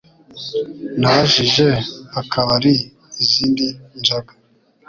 Nabajije 0.99 1.67
akabari 2.21 2.73
izindi 3.23 3.65
nzoga 3.99 4.31